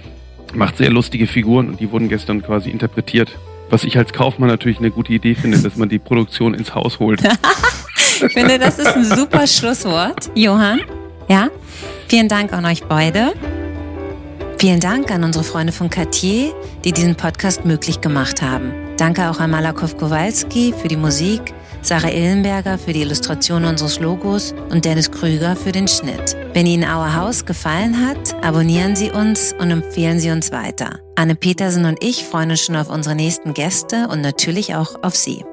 [0.54, 3.38] macht sehr lustige Figuren und die wurden gestern quasi interpretiert.
[3.70, 6.98] Was ich als Kaufmann natürlich eine gute Idee finde, dass man die Produktion ins Haus
[6.98, 7.20] holt.
[8.26, 10.80] ich finde, das ist ein super Schlusswort, Johann.
[11.28, 11.48] Ja,
[12.08, 13.34] vielen Dank an euch beide.
[14.58, 16.52] Vielen Dank an unsere Freunde von Cartier,
[16.84, 18.72] die diesen Podcast möglich gemacht haben.
[18.96, 24.54] Danke auch an Malakow Kowalski für die Musik Sarah Illenberger für die Illustration unseres Logos
[24.70, 26.36] und Dennis Krüger für den Schnitt.
[26.52, 31.00] Wenn Ihnen Our House gefallen hat, abonnieren Sie uns und empfehlen Sie uns weiter.
[31.16, 35.16] Anne Petersen und ich freuen uns schon auf unsere nächsten Gäste und natürlich auch auf
[35.16, 35.44] Sie.